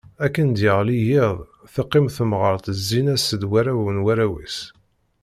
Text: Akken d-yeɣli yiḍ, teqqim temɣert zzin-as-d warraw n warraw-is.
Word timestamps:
Akken 0.25 0.47
d-yeɣli 0.51 0.97
yiḍ, 1.07 1.37
teqqim 1.73 2.07
temɣert 2.15 2.65
zzin-as-d 2.79 3.41
warraw 3.49 3.83
n 3.95 4.01
warraw-is. 4.05 4.57